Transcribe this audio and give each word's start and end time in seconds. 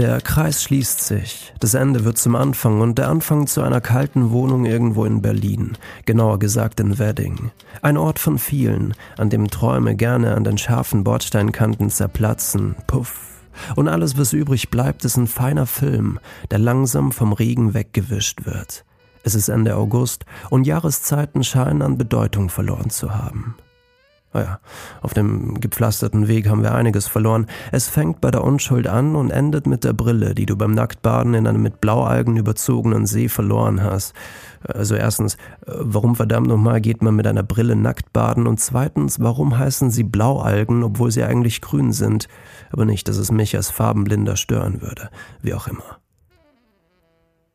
Der 0.00 0.22
Kreis 0.22 0.62
schließt 0.62 1.04
sich, 1.04 1.52
das 1.60 1.74
Ende 1.74 2.06
wird 2.06 2.16
zum 2.16 2.34
Anfang 2.34 2.80
und 2.80 2.96
der 2.96 3.10
Anfang 3.10 3.46
zu 3.46 3.60
einer 3.60 3.82
kalten 3.82 4.30
Wohnung 4.30 4.64
irgendwo 4.64 5.04
in 5.04 5.20
Berlin, 5.20 5.76
genauer 6.06 6.38
gesagt 6.38 6.80
in 6.80 6.98
Wedding. 6.98 7.50
Ein 7.82 7.98
Ort 7.98 8.18
von 8.18 8.38
vielen, 8.38 8.94
an 9.18 9.28
dem 9.28 9.50
Träume 9.50 9.94
gerne 9.96 10.34
an 10.34 10.44
den 10.44 10.56
scharfen 10.56 11.04
Bordsteinkanten 11.04 11.90
zerplatzen, 11.90 12.76
puff. 12.86 13.42
Und 13.76 13.88
alles, 13.88 14.16
was 14.16 14.32
übrig 14.32 14.70
bleibt, 14.70 15.04
ist 15.04 15.18
ein 15.18 15.26
feiner 15.26 15.66
Film, 15.66 16.18
der 16.50 16.60
langsam 16.60 17.12
vom 17.12 17.34
Regen 17.34 17.74
weggewischt 17.74 18.46
wird. 18.46 18.86
Es 19.22 19.34
ist 19.34 19.50
Ende 19.50 19.76
August 19.76 20.24
und 20.48 20.66
Jahreszeiten 20.66 21.44
scheinen 21.44 21.82
an 21.82 21.98
Bedeutung 21.98 22.48
verloren 22.48 22.88
zu 22.88 23.14
haben. 23.14 23.54
Naja, 24.32 24.60
auf 25.00 25.12
dem 25.12 25.60
gepflasterten 25.60 26.28
Weg 26.28 26.48
haben 26.48 26.62
wir 26.62 26.72
einiges 26.72 27.08
verloren. 27.08 27.46
Es 27.72 27.88
fängt 27.88 28.20
bei 28.20 28.30
der 28.30 28.44
Unschuld 28.44 28.86
an 28.86 29.16
und 29.16 29.30
endet 29.30 29.66
mit 29.66 29.82
der 29.82 29.92
Brille, 29.92 30.36
die 30.36 30.46
du 30.46 30.56
beim 30.56 30.70
Nacktbaden 30.70 31.34
in 31.34 31.48
einem 31.48 31.62
mit 31.62 31.80
Blaualgen 31.80 32.36
überzogenen 32.36 33.06
See 33.06 33.28
verloren 33.28 33.82
hast. 33.82 34.14
Also 34.62 34.94
erstens, 34.94 35.36
warum 35.66 36.14
verdammt 36.14 36.46
nochmal 36.46 36.80
geht 36.80 37.02
man 37.02 37.16
mit 37.16 37.26
einer 37.26 37.42
Brille 37.42 37.74
nackt 37.74 38.12
baden? 38.12 38.46
Und 38.46 38.60
zweitens, 38.60 39.18
warum 39.18 39.58
heißen 39.58 39.90
sie 39.90 40.04
Blaualgen, 40.04 40.84
obwohl 40.84 41.10
sie 41.10 41.24
eigentlich 41.24 41.60
grün 41.60 41.92
sind? 41.92 42.28
Aber 42.70 42.84
nicht, 42.84 43.08
dass 43.08 43.16
es 43.16 43.32
mich 43.32 43.56
als 43.56 43.70
Farbenblinder 43.70 44.36
stören 44.36 44.80
würde. 44.80 45.10
Wie 45.42 45.54
auch 45.54 45.66
immer. 45.66 45.98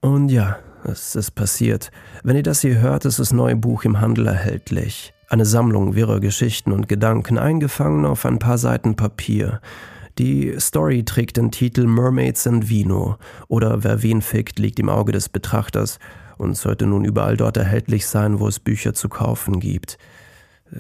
Und 0.02 0.28
ja, 0.28 0.58
es 0.84 1.16
ist 1.16 1.32
passiert. 1.32 1.90
Wenn 2.24 2.36
ihr 2.36 2.44
das 2.44 2.62
hier 2.62 2.80
hört, 2.80 3.06
ist 3.06 3.20
das 3.20 3.32
neue 3.32 3.56
Buch 3.56 3.86
im 3.86 4.02
Handel 4.02 4.28
erhältlich. 4.28 5.14
Eine 5.36 5.44
Sammlung 5.44 5.96
wirrer 5.96 6.22
Geschichten 6.22 6.72
und 6.72 6.88
Gedanken 6.88 7.38
eingefangen 7.38 8.06
auf 8.06 8.26
ein 8.26 8.40
paar 8.40 8.58
Seiten 8.58 8.96
Papier. 8.96 9.60
Die 10.18 10.56
Story 10.62 11.04
trägt 11.04 11.36
den 11.36 11.52
Titel 11.52 11.88
Mermaids 11.88 12.48
and 12.48 12.70
Vino 12.70 13.18
oder 13.50 13.84
Wer 13.84 14.02
wen 14.02 14.22
fickt 14.22 14.60
liegt 14.60 14.80
im 14.80 14.88
Auge 14.88 15.12
des 15.12 15.28
Betrachters 15.28 16.00
und 16.38 16.56
sollte 16.56 16.88
nun 16.88 17.04
überall 17.04 17.36
dort 17.36 17.58
erhältlich 17.58 18.08
sein, 18.08 18.40
wo 18.40 18.48
es 18.48 18.62
Bücher 18.62 18.94
zu 18.94 19.10
kaufen 19.10 19.60
gibt. 19.60 19.98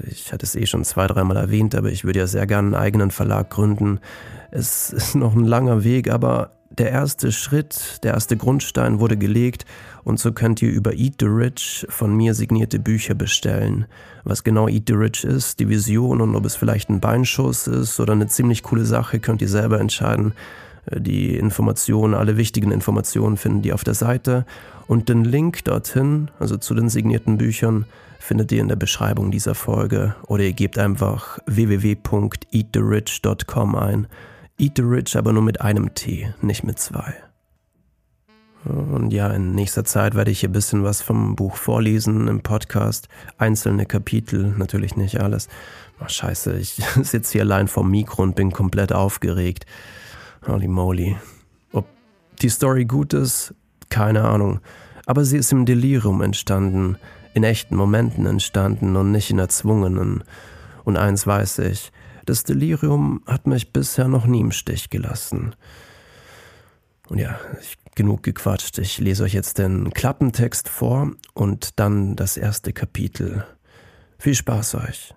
Ich 0.09 0.31
hatte 0.31 0.45
es 0.45 0.56
eh 0.56 0.66
schon 0.66 0.86
zwei, 0.86 1.08
dreimal 1.08 1.36
erwähnt, 1.36 1.76
aber 1.76 1.89
ich 1.89 2.06
würde 2.06 2.20
ja 2.20 2.28
sehr 2.28 2.48
gerne 2.48 2.67
einen 2.67 2.81
eigenen 2.81 3.11
Verlag 3.11 3.50
gründen. 3.50 4.00
Es 4.52 4.89
ist 4.94 5.16
noch 5.16 5.36
ein 5.36 5.44
langer 5.44 5.83
Weg, 5.83 6.09
aber 6.09 6.52
der 6.78 6.92
erste 6.92 7.31
Schritt, 7.31 8.04
der 8.04 8.14
erste 8.14 8.38
Grundstein 8.38 9.00
wurde 9.00 9.18
gelegt 9.18 9.66
und 10.04 10.20
so 10.20 10.31
könnt 10.31 10.62
ihr 10.62 10.70
über 10.70 10.94
Eat 10.94 11.16
the 11.20 11.26
Rich 11.26 11.86
von 11.90 12.16
mir 12.16 12.34
signierte 12.34 12.80
Bücher 12.80 13.16
bestellen. 13.16 13.86
Was 14.23 14.44
genau 14.44 14.67
Eat 14.67 14.84
the 14.88 14.94
Rich 14.94 15.23
ist, 15.23 15.59
die 15.59 15.70
Vision 15.70 16.22
und 16.22 16.36
ob 16.36 16.45
es 16.45 16.56
vielleicht 16.56 16.90
ein 16.90 17.00
Beinschuss 17.00 17.67
ist 17.67 18.00
oder 18.00 18.14
eine 18.14 18.28
ziemlich 18.28 18.64
coole 18.64 18.86
Sache, 18.86 19.20
könnt 19.20 19.42
ihr 19.42 19.50
selber 19.50 19.80
entscheiden. 19.80 20.34
Äh, 20.86 21.02
die 21.02 21.36
Informationen, 21.36 22.14
alle 22.14 22.38
wichtigen 22.38 22.72
Informationen 22.72 23.38
finden 23.38 23.62
die 23.62 23.73
auf 23.73 23.84
der 23.84 23.95
Seite 23.95 24.45
und 24.88 25.10
den 25.10 25.26
Link 25.26 25.66
dorthin, 25.66 26.30
also 26.39 26.58
zu 26.58 26.76
den 26.76 26.89
signierten 26.89 27.38
Büchern, 27.38 27.86
findet 28.20 28.52
ihr 28.52 28.62
in 28.62 28.67
der 28.67 28.76
Beschreibung 28.76 29.32
dieser 29.32 29.56
Folge 29.56 30.16
oder 30.28 30.44
ihr 30.44 30.54
gebt 30.54 30.78
einfach 30.80 31.39
www.eattherich.com 31.45 33.76
ein 33.76 34.08
Eat 34.58 34.78
the 34.78 34.84
Rich 34.84 35.17
aber 35.17 35.34
nur 35.34 35.44
mit 35.44 35.59
einem 35.59 35.94
T, 35.94 36.34
nicht 36.42 36.64
mit 36.64 36.80
zwei. 36.80 37.14
Und 38.64 39.11
ja, 39.11 39.28
in 39.28 39.53
nächster 39.53 39.84
Zeit 39.84 40.16
werde 40.16 40.31
ich 40.31 40.39
hier 40.39 40.50
ein 40.50 40.53
bisschen 40.53 40.84
was 40.84 41.02
vom 41.02 41.36
Buch 41.36 41.56
vorlesen 41.56 42.28
im 42.28 42.42
Podcast. 42.42 43.09
Einzelne 43.38 43.86
Kapitel, 43.86 44.56
natürlich 44.58 44.95
nicht 44.95 45.20
alles. 45.20 45.50
Ach, 46.00 46.09
scheiße, 46.09 46.58
ich 46.58 46.81
sitze 47.02 47.33
hier 47.33 47.42
allein 47.42 47.67
vorm 47.67 47.92
Mikro 47.92 48.23
und 48.23 48.36
bin 48.36 48.52
komplett 48.52 48.92
aufgeregt. 48.92 49.66
Holy 50.48 50.67
moly. 50.67 51.16
Ob 51.73 51.86
die 52.42 52.50
Story 52.50 52.86
gut 52.86 53.14
ist, 53.14 53.53
keine 53.89 54.23
Ahnung. 54.23 54.61
Aber 55.06 55.26
sie 55.26 55.38
ist 55.38 55.52
im 55.52 55.66
Delirium 55.66 56.22
entstanden, 56.22 56.98
in 57.33 57.43
echten 57.43 57.76
Momenten 57.76 58.26
entstanden 58.26 58.95
und 58.95 59.11
nicht 59.11 59.30
in 59.30 59.37
erzwungenen. 59.37 60.23
Und 60.86 60.98
eins 60.98 61.27
weiß 61.27 61.60
ich, 61.60 61.92
das 62.25 62.43
Delirium 62.43 63.21
hat 63.25 63.47
mich 63.47 63.71
bisher 63.71 64.08
noch 64.08 64.25
nie 64.25 64.41
im 64.41 64.52
Stich 64.52 64.89
gelassen. 64.89 65.55
Und 67.08 67.19
ja, 67.19 67.39
genug 67.95 68.23
gequatscht. 68.23 68.77
Ich 68.80 68.97
lese 68.99 69.23
euch 69.23 69.33
jetzt 69.33 69.58
den 69.58 69.91
Klappentext 69.91 70.69
vor 70.69 71.11
und 71.33 71.80
dann 71.80 72.15
das 72.15 72.37
erste 72.37 72.73
Kapitel. 72.73 73.45
Viel 74.17 74.36
Spaß 74.36 74.75
euch. 74.75 75.13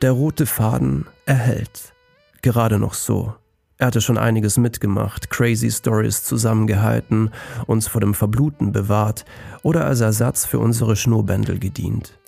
Der 0.00 0.12
rote 0.12 0.46
Faden 0.46 1.06
erhält. 1.26 1.92
Gerade 2.40 2.78
noch 2.78 2.94
so. 2.94 3.34
Er 3.78 3.86
hatte 3.86 4.00
schon 4.00 4.18
einiges 4.18 4.58
mitgemacht, 4.58 5.30
crazy 5.30 5.70
Stories 5.70 6.24
zusammengehalten, 6.24 7.30
uns 7.66 7.88
vor 7.88 8.00
dem 8.00 8.14
Verbluten 8.14 8.72
bewahrt 8.72 9.24
oder 9.62 9.84
als 9.86 10.00
Ersatz 10.00 10.46
für 10.46 10.60
unsere 10.60 10.96
Schnurrbändel 10.96 11.58
gedient. 11.58 12.18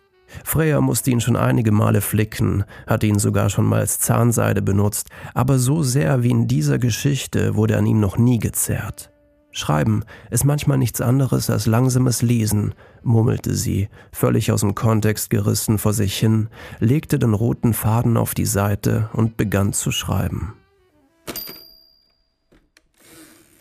Freya 0.43 0.81
musste 0.81 1.11
ihn 1.11 1.21
schon 1.21 1.37
einige 1.37 1.72
Male 1.72 2.00
flicken, 2.00 2.65
hatte 2.87 3.06
ihn 3.06 3.19
sogar 3.19 3.50
schon 3.50 3.67
mal 3.67 3.81
als 3.81 4.00
Zahnseide 4.00 4.62
benutzt, 4.62 5.09
aber 5.34 5.59
so 5.59 5.83
sehr 5.83 6.22
wie 6.22 6.31
in 6.31 6.49
dieser 6.49 6.78
Geschichte 6.78 7.55
wurde 7.55 7.77
an 7.77 7.87
ihm 7.87 8.00
noch 8.00 8.19
nie 8.19 8.39
gezerrt. 8.39 9.11
Schreiben 9.56 10.03
ist 10.31 10.44
manchmal 10.44 10.78
nichts 10.78 11.00
anderes 11.00 11.49
als 11.49 11.67
langsames 11.67 12.23
Lesen, 12.23 12.75
murmelte 13.05 13.55
sie, 13.55 13.89
völlig 14.11 14.50
aus 14.50 14.62
dem 14.62 14.75
Kontext 14.75 15.31
gerissen 15.31 15.78
vor 15.78 15.93
sich 15.93 16.19
hin, 16.19 16.49
legte 16.81 17.21
den 17.21 17.34
roten 17.34 17.73
Faden 17.73 18.17
auf 18.17 18.34
die 18.34 18.47
Seite 18.47 19.11
und 19.12 19.37
begann 19.37 19.73
zu 19.73 19.93
schreiben. 19.93 20.55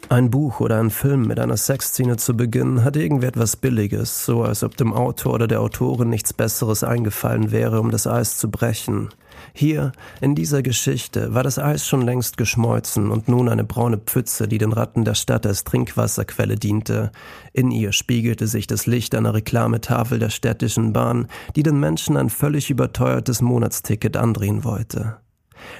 Ein 0.09 0.29
Buch 0.29 0.59
oder 0.59 0.79
ein 0.79 0.89
Film 0.89 1.23
mit 1.27 1.39
einer 1.39 1.57
Sexszene 1.57 2.17
zu 2.17 2.35
beginnen, 2.35 2.83
hat 2.83 2.97
irgendwie 2.97 3.25
etwas 3.25 3.55
Billiges, 3.55 4.25
so 4.25 4.43
als 4.43 4.63
ob 4.63 4.75
dem 4.77 4.93
Autor 4.93 5.33
oder 5.33 5.47
der 5.47 5.61
Autorin 5.61 6.09
nichts 6.09 6.33
Besseres 6.33 6.83
eingefallen 6.83 7.51
wäre, 7.51 7.79
um 7.79 7.89
das 7.89 8.05
Eis 8.05 8.37
zu 8.37 8.51
brechen. 8.51 9.09
Hier, 9.53 9.91
in 10.21 10.35
dieser 10.35 10.61
Geschichte, 10.61 11.33
war 11.33 11.43
das 11.43 11.57
Eis 11.57 11.87
schon 11.87 12.01
längst 12.01 12.37
geschmolzen 12.37 13.11
und 13.11 13.27
nun 13.27 13.49
eine 13.49 13.63
braune 13.63 13.97
Pfütze, 13.97 14.47
die 14.47 14.57
den 14.57 14.73
Ratten 14.73 15.05
der 15.05 15.15
Stadt 15.15 15.45
als 15.45 15.63
Trinkwasserquelle 15.63 16.57
diente. 16.57 17.11
In 17.53 17.71
ihr 17.71 17.91
spiegelte 17.91 18.47
sich 18.47 18.67
das 18.67 18.85
Licht 18.85 19.15
einer 19.15 19.33
Reklametafel 19.33 20.19
der 20.19 20.29
städtischen 20.29 20.93
Bahn, 20.93 21.27
die 21.55 21.63
den 21.63 21.79
Menschen 21.79 22.17
ein 22.17 22.29
völlig 22.29 22.69
überteuertes 22.69 23.41
Monatsticket 23.41 24.17
andrehen 24.17 24.63
wollte. 24.63 25.17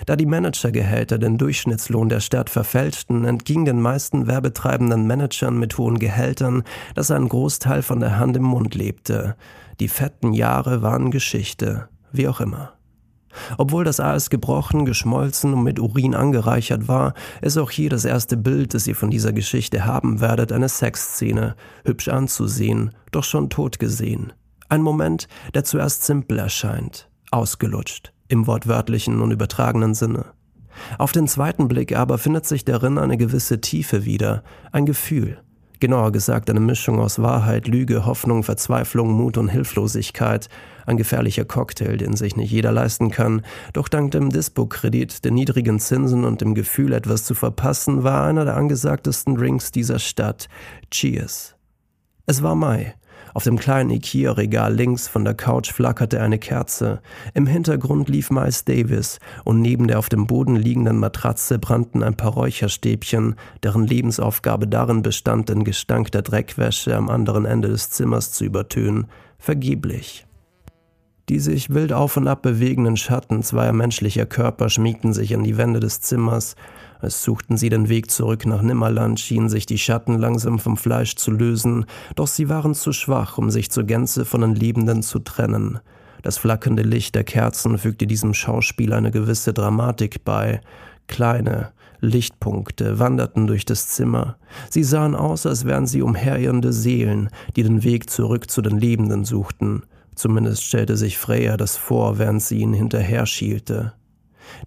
Da 0.05 0.16
die 0.16 0.25
Managergehälter 0.25 1.17
den 1.17 1.38
Durchschnittslohn 1.38 2.09
der 2.09 2.19
Stadt 2.19 2.49
verfälschten, 2.49 3.25
entging 3.25 3.66
den 3.66 3.81
meisten 3.81 4.27
werbetreibenden 4.27 5.07
Managern 5.07 5.57
mit 5.57 5.77
hohen 5.77 5.99
Gehältern, 5.99 6.63
dass 6.95 7.11
ein 7.11 7.29
Großteil 7.29 7.81
von 7.81 7.99
der 7.99 8.17
Hand 8.17 8.38
im 8.38 8.44
Mund 8.44 8.75
lebte. 8.75 9.35
Die 9.79 9.88
fetten 9.88 10.33
Jahre 10.33 10.81
waren 10.81 11.11
Geschichte, 11.11 11.88
wie 12.11 12.27
auch 12.27 12.39
immer. 12.39 12.73
Obwohl 13.57 13.83
das 13.83 13.99
Eis 13.99 14.29
gebrochen, 14.29 14.85
geschmolzen 14.85 15.53
und 15.53 15.63
mit 15.63 15.79
Urin 15.79 16.15
angereichert 16.15 16.88
war, 16.88 17.13
ist 17.41 17.57
auch 17.57 17.71
hier 17.71 17.89
das 17.89 18.05
erste 18.05 18.38
Bild, 18.38 18.73
das 18.73 18.88
ihr 18.88 18.95
von 18.95 19.09
dieser 19.09 19.33
Geschichte 19.33 19.85
haben 19.85 20.21
werdet, 20.21 20.51
eine 20.51 20.69
Sexszene, 20.69 21.55
hübsch 21.83 22.07
anzusehen, 22.07 22.91
doch 23.11 23.23
schon 23.23 23.50
tot 23.50 23.79
gesehen. 23.79 24.33
Ein 24.69 24.81
Moment, 24.81 25.27
der 25.53 25.63
zuerst 25.63 26.03
simpel 26.03 26.39
erscheint, 26.39 27.09
ausgelutscht 27.31 28.13
im 28.33 28.47
wortwörtlichen 28.47 29.21
und 29.21 29.31
übertragenen 29.31 29.94
Sinne. 29.94 30.25
Auf 30.97 31.11
den 31.11 31.27
zweiten 31.27 31.67
Blick 31.67 31.95
aber 31.95 32.17
findet 32.17 32.47
sich 32.47 32.66
darin 32.66 32.97
eine 32.97 33.16
gewisse 33.16 33.61
Tiefe 33.61 34.05
wieder, 34.05 34.44
ein 34.71 34.88
Gefühl, 34.88 35.38
genauer 35.79 36.11
gesagt 36.11 36.49
eine 36.49 36.59
Mischung 36.59 36.99
aus 36.99 37.21
Wahrheit, 37.21 37.67
Lüge, 37.67 38.07
Hoffnung, 38.07 38.41
Verzweiflung, 38.41 39.11
Mut 39.11 39.38
und 39.38 39.49
Hilflosigkeit, 39.49 40.49
ein 40.88 40.97
gefährlicher 40.97 41.45
Cocktail, 41.45 41.97
den 41.97 42.16
sich 42.16 42.35
nicht 42.35 42.51
jeder 42.51 42.71
leisten 42.71 43.11
kann, 43.11 43.44
doch 43.71 43.88
dank 43.88 44.09
dem 44.11 44.31
Dispo-Kredit, 44.31 45.24
den 45.24 45.35
niedrigen 45.35 45.80
Zinsen 45.80 46.25
und 46.25 46.41
dem 46.41 46.56
Gefühl, 46.56 46.91
etwas 46.94 47.25
zu 47.25 47.35
verpassen, 47.35 48.03
war 48.03 48.25
einer 48.25 48.45
der 48.45 48.57
angesagtesten 48.57 49.35
Drinks 49.35 49.71
dieser 49.71 50.00
Stadt. 50.00 50.50
Cheers. 50.89 51.56
Es 52.25 52.41
war 52.41 52.56
Mai, 52.56 52.95
auf 53.33 53.44
dem 53.44 53.57
kleinen 53.57 53.89
Ikea-Regal 53.89 54.74
links 54.74 55.07
von 55.07 55.25
der 55.25 55.33
Couch 55.33 55.71
flackerte 55.71 56.21
eine 56.21 56.38
Kerze. 56.38 57.01
Im 57.33 57.47
Hintergrund 57.47 58.09
lief 58.09 58.30
Miles 58.30 58.65
Davis 58.65 59.19
und 59.44 59.62
neben 59.62 59.88
der 59.88 60.00
auf 60.00 60.09
dem 60.09 60.27
Boden 60.27 60.56
liegenden 60.56 60.97
Matratze 60.97 61.57
brannten 61.57 62.03
ein 62.03 62.15
paar 62.15 62.33
Räucherstäbchen, 62.33 63.35
deren 63.63 63.88
Lebensaufgabe 63.88 64.68
darin 64.68 65.01
bestand, 65.01 65.50
den 65.50 65.63
Gestank 65.63 66.12
der 66.12 66.21
Dreckwäsche 66.21 66.95
am 66.95 67.09
anderen 67.09 67.45
Ende 67.45 67.69
des 67.69 67.89
Zimmers 67.89 68.31
zu 68.31 68.45
übertönen. 68.45 69.07
Vergeblich. 69.39 70.25
Die 71.30 71.39
sich 71.39 71.74
wild 71.74 71.94
auf 71.94 72.18
und 72.18 72.27
ab 72.27 72.41
bewegenden 72.41 72.97
Schatten 72.97 73.44
zweier 73.44 73.71
menschlicher 73.71 74.25
Körper 74.25 74.69
schmiegten 74.69 75.13
sich 75.13 75.33
an 75.33 75.44
die 75.44 75.57
Wände 75.57 75.80
des 75.80 76.01
Zimmers. 76.01 76.56
Als 77.03 77.21
suchten 77.21 77.57
sie 77.57 77.67
den 77.67 77.89
Weg 77.89 78.09
zurück 78.09 78.45
nach 78.45 78.61
Nimmerland, 78.61 79.19
schienen 79.19 79.50
sich 79.50 79.65
die 79.65 79.77
Schatten 79.77 80.17
langsam 80.17 80.57
vom 80.57 80.77
Fleisch 80.77 81.17
zu 81.17 81.31
lösen, 81.31 81.85
doch 82.15 82.27
sie 82.27 82.47
waren 82.47 82.73
zu 82.73 82.94
schwach, 82.94 83.38
um 83.38 83.50
sich 83.50 83.69
zur 83.69 83.83
Gänze 83.83 84.23
von 84.23 84.39
den 84.39 84.55
Lebenden 84.55 85.03
zu 85.03 85.19
trennen. 85.19 85.79
Das 86.21 86.38
flackernde 86.38 86.83
Licht 86.83 87.15
der 87.15 87.25
Kerzen 87.25 87.77
fügte 87.77 88.07
diesem 88.07 88.33
Schauspiel 88.33 88.94
eine 88.94 89.11
gewisse 89.11 89.51
Dramatik 89.51 90.23
bei. 90.23 90.61
Kleine, 91.07 91.73
Lichtpunkte 92.00 93.00
wanderten 93.00 93.47
durch 93.47 93.65
das 93.65 93.89
Zimmer. 93.89 94.38
Sie 94.69 94.85
sahen 94.85 95.13
aus, 95.13 95.45
als 95.45 95.65
wären 95.65 95.88
sie 95.88 96.03
umherirrende 96.03 96.71
Seelen, 96.71 97.29
die 97.57 97.63
den 97.63 97.83
Weg 97.83 98.09
zurück 98.09 98.49
zu 98.49 98.61
den 98.61 98.79
Lebenden 98.79 99.25
suchten. 99.25 99.83
Zumindest 100.15 100.63
stellte 100.63 100.95
sich 100.95 101.17
Freya 101.17 101.57
das 101.57 101.75
vor, 101.75 102.17
während 102.17 102.41
sie 102.41 102.59
ihnen 102.59 102.73
hinterher 102.73 103.25
schielte. 103.25 103.91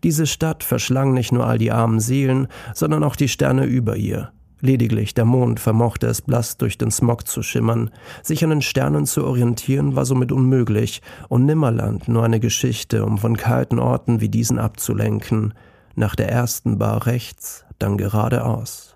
Diese 0.02 0.26
Stadt 0.26 0.64
verschlang 0.64 1.12
nicht 1.12 1.32
nur 1.32 1.46
all 1.46 1.58
die 1.58 1.72
armen 1.72 2.00
Seelen, 2.00 2.48
sondern 2.74 3.04
auch 3.04 3.16
die 3.16 3.28
Sterne 3.28 3.64
über 3.64 3.96
ihr. 3.96 4.30
Lediglich 4.60 5.12
der 5.12 5.26
Mond 5.26 5.60
vermochte 5.60 6.06
es 6.06 6.22
blass 6.22 6.56
durch 6.56 6.78
den 6.78 6.90
Smog 6.90 7.28
zu 7.28 7.42
schimmern. 7.42 7.90
Sich 8.22 8.42
an 8.42 8.50
den 8.50 8.62
Sternen 8.62 9.04
zu 9.04 9.24
orientieren 9.24 9.96
war 9.96 10.06
somit 10.06 10.32
unmöglich 10.32 11.02
und 11.28 11.44
Nimmerland 11.44 12.08
nur 12.08 12.24
eine 12.24 12.40
Geschichte, 12.40 13.04
um 13.04 13.18
von 13.18 13.36
kalten 13.36 13.78
Orten 13.78 14.20
wie 14.20 14.30
diesen 14.30 14.58
abzulenken. 14.58 15.52
Nach 15.94 16.16
der 16.16 16.30
ersten 16.30 16.78
Bar 16.78 17.06
rechts, 17.06 17.64
dann 17.78 17.98
geradeaus. 17.98 18.95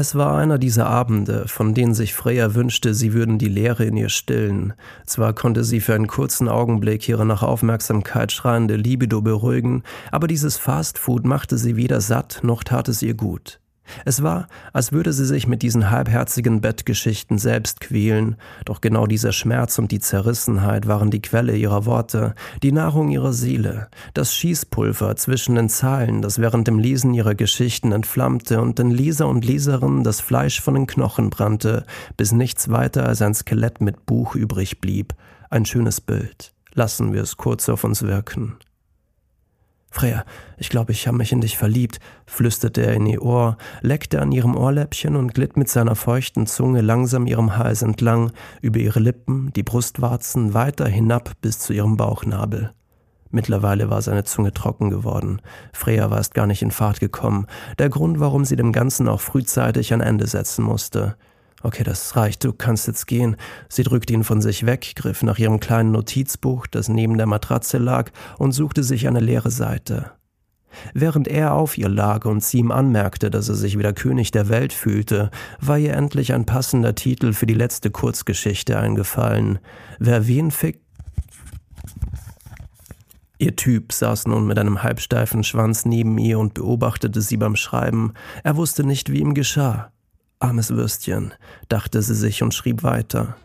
Es 0.00 0.14
war 0.14 0.34
einer 0.34 0.56
dieser 0.56 0.86
Abende, 0.86 1.46
von 1.46 1.74
denen 1.74 1.92
sich 1.92 2.14
Freya 2.14 2.54
wünschte, 2.54 2.94
sie 2.94 3.12
würden 3.12 3.36
die 3.36 3.50
Leere 3.50 3.84
in 3.84 3.98
ihr 3.98 4.08
stillen. 4.08 4.72
Zwar 5.04 5.34
konnte 5.34 5.62
sie 5.62 5.80
für 5.80 5.94
einen 5.94 6.06
kurzen 6.06 6.48
Augenblick 6.48 7.06
ihre 7.06 7.26
nach 7.26 7.42
Aufmerksamkeit 7.42 8.32
schreiende 8.32 8.76
Libido 8.76 9.20
beruhigen, 9.20 9.82
aber 10.10 10.26
dieses 10.26 10.56
Fastfood 10.56 11.26
machte 11.26 11.58
sie 11.58 11.76
weder 11.76 12.00
satt, 12.00 12.40
noch 12.42 12.64
tat 12.64 12.88
es 12.88 13.02
ihr 13.02 13.12
gut. 13.12 13.59
Es 14.04 14.22
war, 14.22 14.48
als 14.72 14.92
würde 14.92 15.12
sie 15.12 15.24
sich 15.24 15.46
mit 15.46 15.62
diesen 15.62 15.90
halbherzigen 15.90 16.60
Bettgeschichten 16.60 17.38
selbst 17.38 17.80
quälen, 17.80 18.36
doch 18.64 18.80
genau 18.80 19.06
dieser 19.06 19.32
Schmerz 19.32 19.78
und 19.78 19.90
die 19.90 20.00
Zerrissenheit 20.00 20.86
waren 20.86 21.10
die 21.10 21.22
Quelle 21.22 21.56
ihrer 21.56 21.86
Worte, 21.86 22.34
die 22.62 22.72
Nahrung 22.72 23.10
ihrer 23.10 23.32
Seele, 23.32 23.88
das 24.14 24.34
Schießpulver 24.34 25.16
zwischen 25.16 25.54
den 25.54 25.68
Zeilen, 25.68 26.22
das 26.22 26.38
während 26.38 26.68
dem 26.68 26.78
Lesen 26.78 27.14
ihrer 27.14 27.34
Geschichten 27.34 27.92
entflammte 27.92 28.60
und 28.60 28.78
den 28.78 28.90
Leser 28.90 29.28
und 29.28 29.44
Leserinnen 29.44 30.04
das 30.04 30.20
Fleisch 30.20 30.60
von 30.60 30.74
den 30.74 30.86
Knochen 30.86 31.30
brannte, 31.30 31.84
bis 32.16 32.32
nichts 32.32 32.70
weiter 32.70 33.06
als 33.06 33.22
ein 33.22 33.34
Skelett 33.34 33.80
mit 33.80 34.06
Buch 34.06 34.34
übrig 34.34 34.80
blieb. 34.80 35.14
Ein 35.50 35.66
schönes 35.66 36.00
Bild. 36.00 36.52
Lassen 36.74 37.12
wir 37.12 37.22
es 37.22 37.36
kurz 37.36 37.68
auf 37.68 37.84
uns 37.84 38.02
wirken. 38.02 38.56
Freya, 39.90 40.24
ich 40.56 40.68
glaube, 40.68 40.92
ich 40.92 41.08
habe 41.08 41.16
mich 41.18 41.32
in 41.32 41.40
dich 41.40 41.58
verliebt, 41.58 41.98
flüsterte 42.24 42.82
er 42.86 42.94
in 42.94 43.06
ihr 43.06 43.22
Ohr, 43.22 43.56
leckte 43.80 44.22
an 44.22 44.30
ihrem 44.30 44.56
Ohrläppchen 44.56 45.16
und 45.16 45.34
glitt 45.34 45.56
mit 45.56 45.68
seiner 45.68 45.96
feuchten 45.96 46.46
Zunge 46.46 46.80
langsam 46.80 47.26
ihrem 47.26 47.56
Hals 47.56 47.82
entlang, 47.82 48.30
über 48.62 48.78
ihre 48.78 49.00
Lippen, 49.00 49.52
die 49.54 49.64
Brustwarzen, 49.64 50.54
weiter 50.54 50.86
hinab 50.86 51.32
bis 51.40 51.58
zu 51.58 51.72
ihrem 51.72 51.96
Bauchnabel. 51.96 52.70
Mittlerweile 53.30 53.90
war 53.90 54.02
seine 54.02 54.24
Zunge 54.24 54.52
trocken 54.52 54.90
geworden. 54.90 55.40
Freya 55.72 56.10
war 56.10 56.18
erst 56.18 56.34
gar 56.34 56.46
nicht 56.46 56.62
in 56.62 56.72
Fahrt 56.72 57.00
gekommen. 57.00 57.46
Der 57.78 57.88
Grund, 57.88 58.18
warum 58.18 58.44
sie 58.44 58.56
dem 58.56 58.72
Ganzen 58.72 59.08
auch 59.08 59.20
frühzeitig 59.20 59.92
ein 59.92 60.00
Ende 60.00 60.26
setzen 60.26 60.64
musste. 60.64 61.16
Okay, 61.62 61.84
das 61.84 62.16
reicht, 62.16 62.44
du 62.44 62.52
kannst 62.52 62.86
jetzt 62.86 63.06
gehen. 63.06 63.36
Sie 63.68 63.82
drückte 63.82 64.14
ihn 64.14 64.24
von 64.24 64.40
sich 64.40 64.64
weg, 64.64 64.92
griff 64.96 65.22
nach 65.22 65.38
ihrem 65.38 65.60
kleinen 65.60 65.92
Notizbuch, 65.92 66.66
das 66.66 66.88
neben 66.88 67.18
der 67.18 67.26
Matratze 67.26 67.78
lag, 67.78 68.10
und 68.38 68.52
suchte 68.52 68.82
sich 68.82 69.06
eine 69.06 69.20
leere 69.20 69.50
Seite. 69.50 70.12
Während 70.94 71.28
er 71.28 71.54
auf 71.54 71.76
ihr 71.76 71.88
lag 71.88 72.24
und 72.24 72.42
sie 72.42 72.58
ihm 72.58 72.70
anmerkte, 72.70 73.30
dass 73.30 73.48
er 73.48 73.56
sich 73.56 73.76
wieder 73.76 73.92
König 73.92 74.30
der 74.30 74.48
Welt 74.48 74.72
fühlte, 74.72 75.30
war 75.60 75.78
ihr 75.78 75.94
endlich 75.94 76.32
ein 76.32 76.46
passender 76.46 76.94
Titel 76.94 77.32
für 77.32 77.46
die 77.46 77.54
letzte 77.54 77.90
Kurzgeschichte 77.90 78.78
eingefallen. 78.78 79.58
Wer 79.98 80.26
wen 80.26 80.50
fick 80.50 80.80
Ihr 83.38 83.56
Typ 83.56 83.94
saß 83.94 84.26
nun 84.26 84.46
mit 84.46 84.58
einem 84.58 84.82
halbsteifen 84.82 85.44
Schwanz 85.44 85.86
neben 85.86 86.18
ihr 86.18 86.38
und 86.38 86.52
beobachtete 86.52 87.22
sie 87.22 87.38
beim 87.38 87.56
Schreiben. 87.56 88.12
Er 88.44 88.56
wusste 88.56 88.84
nicht, 88.84 89.10
wie 89.10 89.20
ihm 89.20 89.32
geschah. 89.32 89.92
Armes 90.40 90.70
Würstchen, 90.70 91.34
dachte 91.68 92.02
sie 92.02 92.14
sich 92.14 92.42
und 92.42 92.54
schrieb 92.54 92.82
weiter. 92.82 93.36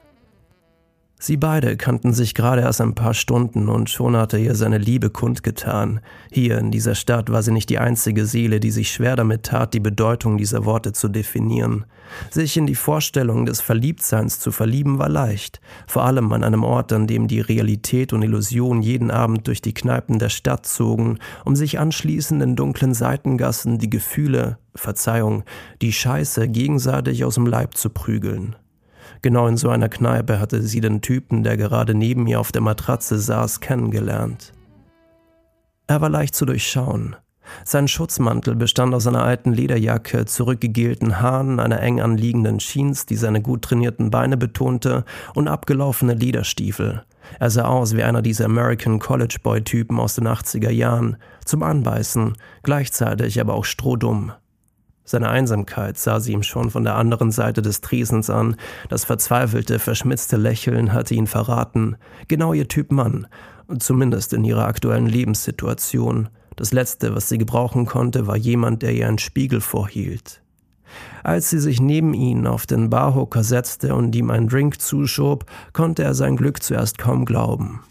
Sie 1.18 1.38
beide 1.38 1.78
kannten 1.78 2.14
sich 2.14 2.34
gerade 2.34 2.62
erst 2.62 2.82
ein 2.82 2.94
paar 2.94 3.14
Stunden 3.14 3.70
und 3.70 3.90
schon 3.90 4.18
hatte 4.18 4.38
ihr 4.38 4.54
seine 4.54 4.78
Liebe 4.78 5.10
kundgetan. 5.10 6.02
Hier 6.30 6.58
in 6.60 6.72
dieser 6.72 6.94
Stadt 6.94 7.32
war 7.32 7.42
sie 7.42 7.54
nicht 7.54 7.70
die 7.70 7.80
einzige 7.80 8.26
Seele, 8.26 8.60
die 8.60 8.70
sich 8.70 8.92
schwer 8.92 9.16
damit 9.16 9.44
tat, 9.44 9.74
die 9.74 9.80
Bedeutung 9.80 10.38
dieser 10.38 10.66
Worte 10.66 10.92
zu 10.92 11.08
definieren. 11.08 11.86
Sich 12.30 12.58
in 12.58 12.68
die 12.68 12.76
Vorstellung 12.76 13.46
des 13.46 13.62
Verliebtseins 13.62 14.40
zu 14.40 14.52
verlieben 14.52 15.00
war 15.00 15.08
leicht, 15.08 15.62
vor 15.88 16.04
allem 16.04 16.32
an 16.34 16.44
einem 16.44 16.66
Ort, 16.66 16.92
an 16.92 17.08
dem 17.08 17.30
die 17.30 17.40
Realität 17.40 18.12
und 18.12 18.22
Illusion 18.22 18.82
jeden 18.82 19.10
Abend 19.10 19.48
durch 19.48 19.62
die 19.62 19.74
Kneipen 19.74 20.20
der 20.20 20.30
Stadt 20.30 20.66
zogen, 20.66 21.20
um 21.46 21.56
sich 21.56 21.80
anschließend 21.80 22.44
in 22.44 22.58
dunklen 22.58 22.94
Seitengassen 22.94 23.80
die 23.80 23.90
Gefühle, 23.90 24.58
Verzeihung, 24.76 25.44
die 25.82 25.94
Scheiße 25.94 26.50
gegenseitig 26.50 27.24
aus 27.24 27.36
dem 27.36 27.48
Leib 27.48 27.78
zu 27.78 27.90
prügeln. 27.90 28.58
Genau 29.26 29.48
in 29.48 29.58
so 29.58 29.70
einer 29.70 29.90
Kneipe 29.90 30.40
hatte 30.40 30.62
sie 30.62 30.82
den 30.82 31.02
Typen, 31.02 31.42
der 31.42 31.58
gerade 31.58 31.96
neben 31.96 32.28
ihr 32.28 32.40
auf 32.40 32.52
der 32.52 32.62
Matratze 32.62 33.18
saß, 33.18 33.60
kennengelernt. 33.60 34.54
Er 35.88 36.00
war 36.00 36.10
leicht 36.10 36.36
zu 36.36 36.46
durchschauen. 36.46 37.16
Sein 37.64 37.88
Schutzmantel 37.88 38.56
bestand 38.56 38.94
aus 38.94 39.08
einer 39.08 39.24
alten 39.24 39.52
Lederjacke, 39.52 40.26
zurückgegelten 40.26 41.22
Haaren, 41.22 41.60
einer 41.60 41.82
eng 41.82 42.02
anliegenden 42.02 42.60
Jeans, 42.60 43.08
die 43.08 43.16
seine 43.16 43.42
gut 43.42 43.64
trainierten 43.64 44.12
Beine 44.12 44.38
betonte, 44.38 45.06
und 45.34 45.48
abgelaufene 45.48 46.14
Lederstiefel. 46.14 47.02
Er 47.40 47.50
sah 47.50 47.66
aus 47.66 47.96
wie 47.96 48.04
einer 48.04 48.22
dieser 48.22 48.46
American 48.46 49.00
College 49.00 49.38
Boy 49.42 49.64
Typen 49.64 50.00
aus 50.00 50.14
den 50.14 50.28
80er 50.28 50.70
Jahren, 50.70 51.18
zum 51.46 51.64
Anbeißen, 51.64 52.34
gleichzeitig 52.62 53.42
aber 53.42 53.56
auch 53.56 53.66
strohdumm. 53.66 54.34
Seine 55.08 55.30
Einsamkeit 55.30 56.00
sah 56.00 56.20
sie 56.20 56.34
ihm 56.34 56.42
schon 56.42 56.72
von 56.72 56.84
der 56.84 56.96
anderen 56.96 57.32
Seite 57.32 57.62
des 57.62 57.80
Tresens 57.80 58.32
an, 58.32 58.56
das 58.90 59.06
verzweifelte, 59.06 59.78
verschmitzte 59.78 60.36
Lächeln 60.36 60.94
hatte 60.94 61.14
ihn 61.14 61.28
verraten, 61.28 61.96
genau 62.28 62.54
ihr 62.54 62.68
Typ 62.68 62.92
Mann, 62.92 63.28
zumindest 63.78 64.34
in 64.34 64.44
ihrer 64.44 64.66
aktuellen 64.66 65.06
Lebenssituation. 65.06 66.30
Das 66.56 66.74
Letzte, 66.74 67.16
was 67.16 67.30
sie 67.30 67.38
gebrauchen 67.38 67.86
konnte, 67.86 68.26
war 68.26 68.36
jemand, 68.36 68.82
der 68.82 68.94
ihr 68.94 69.08
einen 69.08 69.20
Spiegel 69.20 69.62
vorhielt. 69.62 70.42
Als 71.24 71.52
sie 71.52 71.60
sich 71.60 71.80
neben 71.80 72.16
ihn 72.16 72.48
auf 72.48 72.66
den 72.66 72.90
Barhocker 72.90 73.44
setzte 73.44 73.94
und 73.94 74.16
ihm 74.16 74.32
einen 74.32 74.48
Drink 74.48 74.82
zuschob, 74.82 75.46
konnte 75.74 76.04
er 76.04 76.16
sein 76.16 76.36
Glück 76.36 76.64
zuerst 76.64 76.98
kaum 76.98 77.26
glauben. 77.26 77.82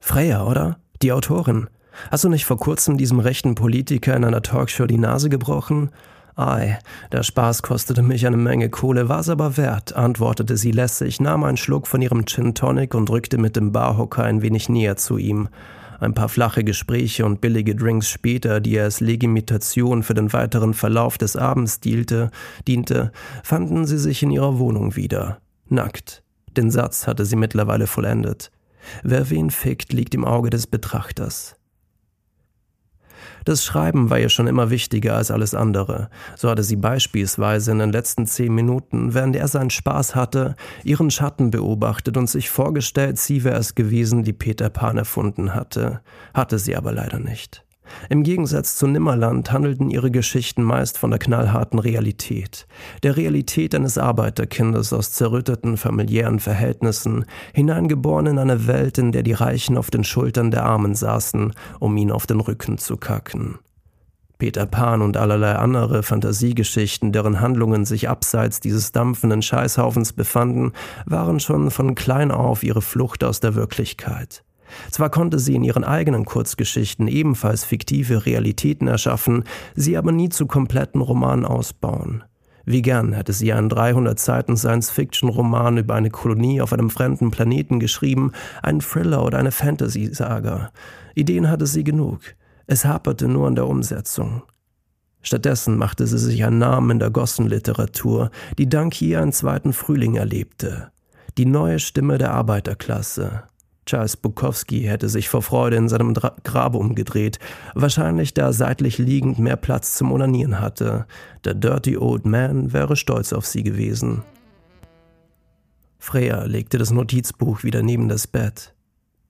Freya, 0.00 0.44
oder? 0.44 0.78
Die 1.02 1.12
Autorin. 1.12 1.68
Hast 2.10 2.24
du 2.24 2.28
nicht 2.28 2.44
vor 2.44 2.58
kurzem 2.58 2.98
diesem 2.98 3.20
rechten 3.20 3.54
Politiker 3.54 4.16
in 4.16 4.24
einer 4.24 4.42
Talkshow 4.42 4.86
die 4.86 4.98
Nase 4.98 5.28
gebrochen? 5.28 5.90
Ei, 6.34 6.78
der 7.12 7.22
Spaß 7.22 7.62
kostete 7.62 8.02
mich 8.02 8.26
eine 8.26 8.38
Menge 8.38 8.70
Kohle, 8.70 9.08
war's 9.08 9.28
aber 9.28 9.58
wert, 9.58 9.94
antwortete 9.94 10.56
sie 10.56 10.72
lässig, 10.72 11.20
nahm 11.20 11.44
einen 11.44 11.58
Schluck 11.58 11.86
von 11.86 12.00
ihrem 12.00 12.24
Gin 12.24 12.54
Tonic 12.54 12.94
und 12.94 13.10
rückte 13.10 13.36
mit 13.36 13.54
dem 13.54 13.72
Barhocker 13.72 14.24
ein 14.24 14.40
wenig 14.40 14.70
näher 14.70 14.96
zu 14.96 15.18
ihm. 15.18 15.48
Ein 16.00 16.14
paar 16.14 16.28
flache 16.28 16.64
Gespräche 16.64 17.24
und 17.24 17.40
billige 17.40 17.76
Drinks 17.76 18.08
später, 18.08 18.60
die 18.60 18.76
er 18.76 18.84
als 18.84 19.00
Legitimation 19.00 20.02
für 20.02 20.14
den 20.14 20.32
weiteren 20.32 20.74
Verlauf 20.74 21.16
des 21.18 21.36
Abends 21.36 21.80
diente, 21.80 22.30
diente, 22.66 23.12
fanden 23.44 23.86
sie 23.86 23.98
sich 23.98 24.22
in 24.22 24.32
ihrer 24.32 24.58
Wohnung 24.58 24.96
wieder. 24.96 25.38
Nackt. 25.68 26.24
Den 26.56 26.70
Satz 26.70 27.06
hatte 27.06 27.24
sie 27.24 27.36
mittlerweile 27.36 27.86
vollendet. 27.86 28.50
Wer 29.04 29.30
wen 29.30 29.50
fickt, 29.50 29.92
liegt 29.92 30.14
im 30.14 30.24
Auge 30.24 30.50
des 30.50 30.66
Betrachters. 30.66 31.54
Das 33.44 33.64
Schreiben 33.64 34.10
war 34.10 34.18
ihr 34.18 34.28
schon 34.28 34.46
immer 34.46 34.70
wichtiger 34.70 35.16
als 35.16 35.30
alles 35.30 35.54
andere. 35.54 36.08
So 36.36 36.48
hatte 36.48 36.62
sie 36.62 36.76
beispielsweise 36.76 37.72
in 37.72 37.78
den 37.78 37.92
letzten 37.92 38.26
zehn 38.26 38.54
Minuten, 38.54 39.14
während 39.14 39.36
er 39.36 39.48
seinen 39.48 39.70
Spaß 39.70 40.14
hatte, 40.14 40.56
ihren 40.84 41.10
Schatten 41.10 41.50
beobachtet 41.50 42.16
und 42.16 42.28
sich 42.28 42.50
vorgestellt, 42.50 43.18
sie 43.18 43.44
wäre 43.44 43.58
es 43.58 43.74
gewesen, 43.74 44.22
die 44.22 44.32
Peter 44.32 44.70
Pan 44.70 44.98
erfunden 44.98 45.54
hatte. 45.54 46.00
Hatte 46.34 46.58
sie 46.58 46.76
aber 46.76 46.92
leider 46.92 47.18
nicht. 47.18 47.64
Im 48.08 48.22
Gegensatz 48.22 48.76
zu 48.76 48.86
Nimmerland 48.86 49.52
handelten 49.52 49.90
ihre 49.90 50.10
Geschichten 50.10 50.62
meist 50.62 50.98
von 50.98 51.10
der 51.10 51.18
knallharten 51.18 51.78
Realität, 51.78 52.66
der 53.02 53.16
Realität 53.16 53.74
eines 53.74 53.98
Arbeiterkindes 53.98 54.92
aus 54.92 55.12
zerrütteten 55.12 55.76
familiären 55.76 56.40
Verhältnissen, 56.40 57.24
hineingeboren 57.54 58.26
in 58.26 58.38
eine 58.38 58.66
Welt, 58.66 58.98
in 58.98 59.12
der 59.12 59.22
die 59.22 59.32
Reichen 59.32 59.76
auf 59.76 59.90
den 59.90 60.04
Schultern 60.04 60.50
der 60.50 60.64
Armen 60.64 60.94
saßen, 60.94 61.52
um 61.80 61.96
ihn 61.96 62.10
auf 62.10 62.26
den 62.26 62.40
Rücken 62.40 62.78
zu 62.78 62.96
kacken. 62.96 63.58
Peter 64.42 64.66
Pan 64.66 65.02
und 65.02 65.16
allerlei 65.16 65.54
andere 65.54 66.02
Fantasiegeschichten, 66.02 67.12
deren 67.12 67.40
Handlungen 67.40 67.84
sich 67.84 68.08
abseits 68.08 68.58
dieses 68.58 68.90
dampfenden 68.90 69.40
Scheißhaufens 69.40 70.14
befanden, 70.14 70.72
waren 71.06 71.38
schon 71.38 71.70
von 71.70 71.94
klein 71.94 72.32
auf 72.32 72.64
ihre 72.64 72.82
Flucht 72.82 73.22
aus 73.22 73.38
der 73.38 73.54
Wirklichkeit. 73.54 74.42
Zwar 74.90 75.10
konnte 75.10 75.38
sie 75.38 75.54
in 75.54 75.64
ihren 75.64 75.84
eigenen 75.84 76.24
Kurzgeschichten 76.24 77.08
ebenfalls 77.08 77.64
fiktive 77.64 78.26
Realitäten 78.26 78.88
erschaffen, 78.88 79.44
sie 79.74 79.96
aber 79.96 80.12
nie 80.12 80.28
zu 80.28 80.46
kompletten 80.46 81.00
Romanen 81.00 81.44
ausbauen. 81.44 82.24
Wie 82.64 82.82
gern 82.82 83.12
hätte 83.12 83.32
sie 83.32 83.52
einen 83.52 83.68
300 83.68 84.18
Seiten 84.18 84.56
Science-Fiction-Roman 84.56 85.78
über 85.78 85.94
eine 85.94 86.10
Kolonie 86.10 86.60
auf 86.60 86.72
einem 86.72 86.90
fremden 86.90 87.30
Planeten 87.30 87.80
geschrieben, 87.80 88.32
einen 88.62 88.80
Thriller 88.80 89.24
oder 89.24 89.38
eine 89.38 89.50
Fantasy-Saga. 89.50 90.70
Ideen 91.14 91.50
hatte 91.50 91.66
sie 91.66 91.82
genug. 91.82 92.20
Es 92.66 92.84
haperte 92.84 93.26
nur 93.26 93.48
an 93.48 93.56
der 93.56 93.66
Umsetzung. 93.66 94.42
Stattdessen 95.22 95.76
machte 95.76 96.06
sie 96.06 96.18
sich 96.18 96.44
einen 96.44 96.58
Namen 96.58 96.90
in 96.90 96.98
der 96.98 97.10
Gossenliteratur, 97.10 98.30
die 98.58 98.68
dank 98.68 99.00
ihr 99.02 99.20
einen 99.20 99.32
zweiten 99.32 99.72
Frühling 99.72 100.16
erlebte. 100.16 100.90
Die 101.38 101.46
neue 101.46 101.78
Stimme 101.78 102.18
der 102.18 102.32
Arbeiterklasse. 102.32 103.44
Charles 103.84 104.16
Bukowski 104.16 104.82
hätte 104.82 105.08
sich 105.08 105.28
vor 105.28 105.42
Freude 105.42 105.76
in 105.76 105.88
seinem 105.88 106.14
Dra 106.14 106.36
Grabe 106.44 106.78
umgedreht, 106.78 107.38
wahrscheinlich 107.74 108.32
da 108.32 108.52
seitlich 108.52 108.98
liegend 108.98 109.38
mehr 109.38 109.56
Platz 109.56 109.96
zum 109.96 110.12
Onanieren 110.12 110.60
hatte. 110.60 111.06
Der 111.44 111.54
Dirty 111.54 111.96
Old 111.96 112.24
Man 112.24 112.72
wäre 112.72 112.96
stolz 112.96 113.32
auf 113.32 113.46
sie 113.46 113.62
gewesen. 113.62 114.22
Freya 115.98 116.44
legte 116.44 116.78
das 116.78 116.90
Notizbuch 116.90 117.64
wieder 117.64 117.82
neben 117.82 118.08
das 118.08 118.26
Bett. 118.26 118.74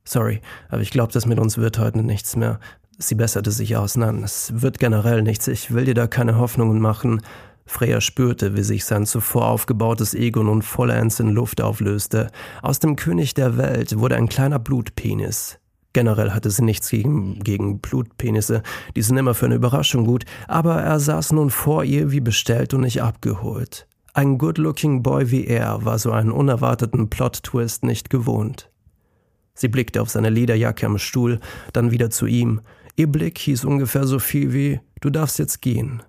Sorry, 0.04 0.40
aber 0.68 0.82
ich 0.82 0.90
glaube, 0.90 1.12
das 1.12 1.26
mit 1.26 1.38
uns 1.38 1.58
wird 1.58 1.78
heute 1.78 2.02
nichts 2.02 2.36
mehr. 2.36 2.58
Sie 2.98 3.14
besserte 3.14 3.50
sich 3.50 3.76
aus. 3.76 3.96
Nein, 3.96 4.22
es 4.22 4.52
wird 4.62 4.78
generell 4.78 5.22
nichts. 5.22 5.48
Ich 5.48 5.72
will 5.72 5.84
dir 5.84 5.94
da 5.94 6.06
keine 6.06 6.38
Hoffnungen 6.38 6.80
machen. 6.80 7.22
Freya 7.72 8.02
spürte, 8.02 8.54
wie 8.54 8.62
sich 8.62 8.84
sein 8.84 9.06
zuvor 9.06 9.46
aufgebautes 9.46 10.14
Ego 10.14 10.42
nun 10.42 10.60
vollends 10.60 11.18
in 11.20 11.30
Luft 11.30 11.62
auflöste. 11.62 12.30
Aus 12.60 12.80
dem 12.80 12.96
König 12.96 13.32
der 13.32 13.56
Welt 13.56 13.98
wurde 13.98 14.16
ein 14.16 14.28
kleiner 14.28 14.58
Blutpenis. 14.58 15.58
Generell 15.94 16.32
hatte 16.32 16.50
sie 16.50 16.64
nichts 16.64 16.90
gegen, 16.90 17.40
gegen 17.40 17.80
Blutpenisse, 17.80 18.62
die 18.94 19.02
sind 19.02 19.16
immer 19.16 19.34
für 19.34 19.46
eine 19.46 19.54
Überraschung 19.54 20.04
gut, 20.04 20.24
aber 20.48 20.82
er 20.82 21.00
saß 21.00 21.32
nun 21.32 21.50
vor 21.50 21.82
ihr 21.84 22.12
wie 22.12 22.20
bestellt 22.20 22.74
und 22.74 22.82
nicht 22.82 23.02
abgeholt. 23.02 23.86
Ein 24.12 24.36
good-looking 24.36 25.02
Boy 25.02 25.30
wie 25.30 25.46
er 25.46 25.84
war 25.84 25.98
so 25.98 26.12
einen 26.12 26.30
unerwarteten 26.30 27.08
Plot-Twist 27.08 27.84
nicht 27.84 28.10
gewohnt. 28.10 28.70
Sie 29.54 29.68
blickte 29.68 30.02
auf 30.02 30.10
seine 30.10 30.30
Lederjacke 30.30 30.84
am 30.84 30.98
Stuhl, 30.98 31.40
dann 31.72 31.90
wieder 31.90 32.10
zu 32.10 32.26
ihm. 32.26 32.60
Ihr 32.96 33.10
Blick 33.10 33.38
hieß 33.38 33.64
ungefähr 33.64 34.06
so 34.06 34.18
viel 34.18 34.52
wie 34.52 34.80
Du 35.00 35.10
darfst 35.10 35.38
jetzt 35.38 35.62
gehen. 35.62 36.02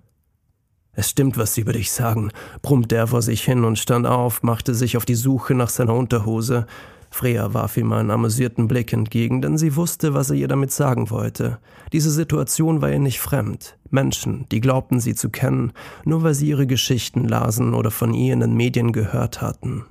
Es 0.96 1.10
stimmt, 1.10 1.36
was 1.36 1.54
sie 1.54 1.62
über 1.62 1.72
dich 1.72 1.90
sagen, 1.90 2.30
brummte 2.62 2.96
er 2.96 3.08
vor 3.08 3.22
sich 3.22 3.42
hin 3.42 3.64
und 3.64 3.78
stand 3.78 4.06
auf, 4.06 4.42
machte 4.42 4.74
sich 4.74 4.96
auf 4.96 5.04
die 5.04 5.14
Suche 5.14 5.54
nach 5.54 5.68
seiner 5.68 5.94
Unterhose. 5.94 6.66
Freya 7.10 7.54
warf 7.54 7.76
ihm 7.76 7.92
einen 7.92 8.10
amüsierten 8.10 8.66
Blick 8.66 8.92
entgegen, 8.92 9.40
denn 9.40 9.56
sie 9.56 9.76
wusste, 9.76 10.14
was 10.14 10.30
er 10.30 10.36
ihr 10.36 10.48
damit 10.48 10.72
sagen 10.72 11.10
wollte. 11.10 11.58
Diese 11.92 12.10
Situation 12.10 12.82
war 12.82 12.90
ihr 12.90 12.98
nicht 12.98 13.20
fremd. 13.20 13.76
Menschen, 13.90 14.46
die 14.50 14.60
glaubten 14.60 14.98
sie 14.98 15.14
zu 15.14 15.30
kennen, 15.30 15.72
nur 16.04 16.24
weil 16.24 16.34
sie 16.34 16.48
ihre 16.48 16.66
Geschichten 16.66 17.28
lasen 17.28 17.74
oder 17.74 17.92
von 17.92 18.14
ihr 18.14 18.32
in 18.32 18.40
den 18.40 18.54
Medien 18.54 18.92
gehört 18.92 19.40
hatten. 19.40 19.84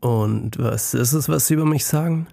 Und 0.00 0.58
was 0.58 0.94
ist 0.94 1.12
es, 1.12 1.28
was 1.28 1.46
sie 1.46 1.54
über 1.54 1.64
mich 1.64 1.84
sagen? 1.84 2.26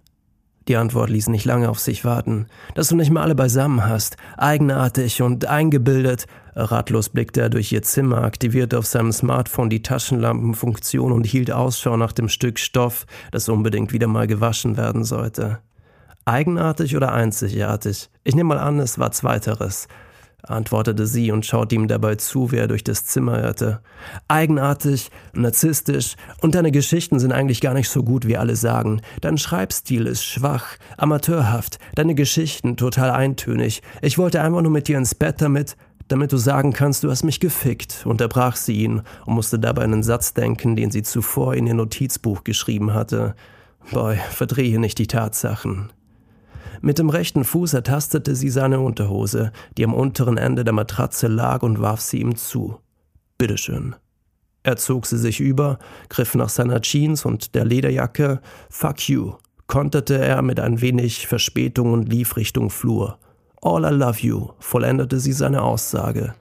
Die 0.67 0.77
Antwort 0.77 1.09
ließ 1.09 1.27
nicht 1.27 1.45
lange 1.45 1.69
auf 1.69 1.79
sich 1.79 2.05
warten. 2.05 2.47
Dass 2.73 2.87
du 2.87 2.95
nicht 2.95 3.11
mal 3.11 3.21
alle 3.21 3.35
beisammen 3.35 3.85
hast, 3.85 4.17
eigenartig 4.37 5.21
und 5.21 5.45
eingebildet. 5.45 6.25
Ratlos 6.55 7.09
blickte 7.09 7.41
er 7.41 7.49
durch 7.49 7.71
ihr 7.71 7.83
Zimmer, 7.83 8.23
aktivierte 8.23 8.79
auf 8.79 8.85
seinem 8.85 9.11
Smartphone 9.11 9.69
die 9.69 9.81
Taschenlampenfunktion 9.81 11.11
und 11.11 11.25
hielt 11.25 11.51
Ausschau 11.51 11.97
nach 11.97 12.13
dem 12.13 12.29
Stück 12.29 12.59
Stoff, 12.59 13.05
das 13.31 13.49
unbedingt 13.49 13.93
wieder 13.93 14.07
mal 14.07 14.25
gewaschen 14.25 14.77
werden 14.77 15.03
sollte. 15.03 15.59
Eigenartig 16.23 16.95
oder 16.95 17.11
einzigartig? 17.13 18.09
Ich 18.23 18.35
nehme 18.35 18.55
mal 18.55 18.59
an, 18.59 18.79
es 18.79 18.97
war 18.97 19.11
zweiteres 19.11 19.87
antwortete 20.47 21.07
sie 21.07 21.31
und 21.31 21.45
schaute 21.45 21.75
ihm 21.75 21.87
dabei 21.87 22.15
zu, 22.15 22.51
wie 22.51 22.57
er 22.57 22.67
durch 22.67 22.83
das 22.83 23.05
Zimmer 23.05 23.43
irrte. 23.43 23.81
Eigenartig, 24.27 25.11
narzisstisch 25.33 26.15
und 26.41 26.55
deine 26.55 26.71
Geschichten 26.71 27.19
sind 27.19 27.31
eigentlich 27.31 27.61
gar 27.61 27.73
nicht 27.73 27.89
so 27.89 28.03
gut, 28.03 28.27
wie 28.27 28.37
alle 28.37 28.55
sagen. 28.55 29.01
Dein 29.21 29.37
Schreibstil 29.37 30.05
ist 30.05 30.23
schwach, 30.23 30.65
amateurhaft, 30.97 31.79
deine 31.95 32.15
Geschichten 32.15 32.77
total 32.77 33.11
eintönig. 33.11 33.81
Ich 34.01 34.17
wollte 34.17 34.41
einfach 34.41 34.61
nur 34.61 34.71
mit 34.71 34.87
dir 34.87 34.97
ins 34.97 35.15
Bett 35.15 35.41
damit, 35.41 35.75
damit 36.07 36.31
du 36.31 36.37
sagen 36.37 36.73
kannst, 36.73 37.03
du 37.03 37.09
hast 37.09 37.23
mich 37.23 37.39
gefickt, 37.39 38.05
unterbrach 38.05 38.55
sie 38.55 38.83
ihn 38.83 39.01
und 39.25 39.33
musste 39.33 39.57
dabei 39.57 39.83
einen 39.83 40.03
Satz 40.03 40.33
denken, 40.33 40.75
den 40.75 40.91
sie 40.91 41.03
zuvor 41.03 41.55
in 41.55 41.67
ihr 41.67 41.73
Notizbuch 41.73 42.43
geschrieben 42.43 42.93
hatte. 42.93 43.35
Boy, 43.91 44.17
verdrehe 44.31 44.79
nicht 44.79 44.97
die 44.99 45.07
Tatsachen. 45.07 45.91
Mit 46.85 46.99
dem 46.99 47.09
rechten 47.09 47.45
Fuß 47.45 47.73
ertastete 47.73 48.35
sie 48.35 48.51
seine 48.51 48.79
Unterhose, 48.79 49.51
die 49.75 49.83
am 49.83 49.95
unteren 49.95 50.37
Ende 50.37 50.63
der 50.63 50.71
Matratze 50.71 51.25
lag, 51.25 51.63
und 51.63 51.81
warf 51.81 51.99
sie 51.99 52.21
ihm 52.21 52.35
zu. 52.35 52.77
Bitteschön. 53.39 53.95
Er 54.61 54.77
zog 54.77 55.07
sie 55.07 55.17
sich 55.17 55.39
über, 55.39 55.79
griff 56.09 56.35
nach 56.35 56.49
seiner 56.49 56.81
Jeans 56.81 57.25
und 57.25 57.55
der 57.55 57.65
Lederjacke. 57.65 58.39
Fuck 58.69 59.09
you, 59.09 59.33
konterte 59.65 60.19
er 60.19 60.43
mit 60.43 60.59
ein 60.59 60.79
wenig 60.79 61.25
Verspätung 61.25 61.91
und 61.91 62.07
lief 62.07 62.37
Richtung 62.37 62.69
Flur. 62.69 63.17
All 63.63 63.83
I 63.83 63.95
love 63.95 64.19
you, 64.19 64.49
vollendete 64.59 65.19
sie 65.19 65.33
seine 65.33 65.63
Aussage. 65.63 66.35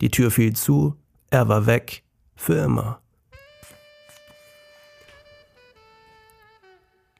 Die 0.00 0.10
Tür 0.10 0.32
fiel 0.32 0.56
zu, 0.56 0.96
er 1.30 1.46
war 1.46 1.66
weg, 1.66 2.02
für 2.34 2.56
immer. 2.56 2.98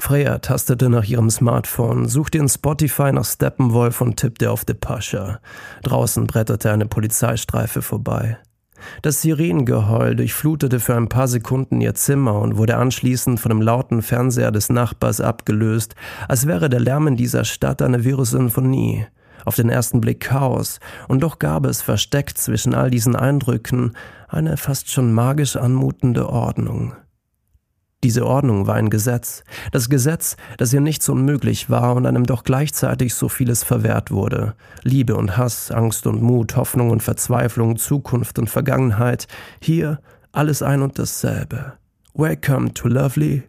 Freya 0.05 0.37
tastete 0.37 0.91
nach 0.91 1.05
ihrem 1.07 1.31
Smartphone, 1.31 2.09
suchte 2.09 2.37
in 2.37 2.47
Spotify 2.47 3.11
nach 3.11 3.25
Steppenwolf 3.25 4.03
und 4.03 4.19
tippte 4.19 4.51
auf 4.51 4.67
Pascha. 4.79 5.41
Draußen 5.83 6.27
bretterte 6.27 6.71
eine 6.71 6.85
Polizeistreife 6.85 7.81
vorbei. 7.81 8.37
Das 9.01 9.23
Sirenengeheul 9.23 10.15
durchflutete 10.15 10.79
für 10.79 10.95
ein 10.95 11.09
paar 11.09 11.27
Sekunden 11.27 11.81
ihr 11.81 11.95
Zimmer 11.95 12.39
und 12.43 12.59
wurde 12.59 12.77
anschließend 12.77 13.41
von 13.41 13.49
dem 13.49 13.63
lauten 13.63 14.03
Fernseher 14.03 14.53
des 14.53 14.69
Nachbars 14.69 15.23
abgelöst, 15.23 15.95
als 16.29 16.47
wäre 16.47 16.69
der 16.69 16.81
Lärm 16.81 17.07
in 17.07 17.17
dieser 17.17 17.47
Stadt 17.47 17.81
eine 17.81 18.05
wirre 18.05 18.27
Sinfonie. 18.27 19.07
Auf 19.47 19.57
den 19.57 19.71
ersten 19.71 20.03
Blick 20.03 20.21
Chaos, 20.21 20.81
und 21.09 21.23
doch 21.23 21.39
gab 21.39 21.65
es 21.65 21.81
versteckt 21.81 22.37
zwischen 22.37 22.75
all 22.75 22.91
diesen 22.91 23.17
Eindrücken 23.17 23.95
eine 24.29 24.59
fast 24.59 24.91
schon 24.91 25.15
magisch 25.15 25.57
anmutende 25.57 26.29
Ordnung. 26.29 26.93
Diese 28.05 28.27
Ordnung 28.27 28.67
war 28.67 28.75
ein 28.75 28.91
Gesetz. 28.91 29.45
Das 29.73 29.89
Gesetz, 29.89 30.37
das 30.59 30.75
ihr 30.75 30.83
nichts 30.83 31.09
unmöglich 31.09 31.71
war 31.71 31.95
und 31.95 32.05
einem 32.05 32.25
doch 32.25 32.45
gleichzeitig 32.45 33.15
so 33.15 33.31
vieles 33.31 33.65
verwehrt 33.65 34.11
wurde. 34.11 34.55
Liebe 34.83 35.17
und 35.17 35.39
Hass, 35.39 35.71
Angst 35.71 36.07
und 36.07 36.21
Mut, 36.21 36.55
Hoffnung 36.55 36.91
und 36.91 37.03
Verzweiflung, 37.03 37.79
Zukunft 37.79 38.39
und 38.39 38.51
Vergangenheit. 38.51 39.27
Hier 39.59 40.01
alles 40.33 40.63
ein 40.63 40.83
und 40.83 40.99
dasselbe. 40.99 41.73
Welcome 42.13 42.75
to 42.75 42.89
Lovely. 42.89 43.45